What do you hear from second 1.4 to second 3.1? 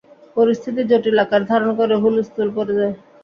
ধারণ করে হুলস্থুল পড়ে যায়।